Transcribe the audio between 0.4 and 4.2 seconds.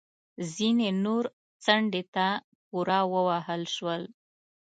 ځینې نور څنډې ته پورې ووهل شول